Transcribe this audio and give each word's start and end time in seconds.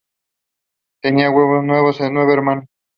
Tenía 1.03 1.29
nueve 1.29 2.33
hermanos. 2.33 2.65